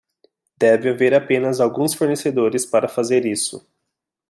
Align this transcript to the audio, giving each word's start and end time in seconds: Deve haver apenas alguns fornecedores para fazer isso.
Deve 0.57 0.89
haver 0.89 1.13
apenas 1.13 1.59
alguns 1.59 1.93
fornecedores 1.93 2.65
para 2.65 2.87
fazer 2.89 3.23
isso. 3.23 3.67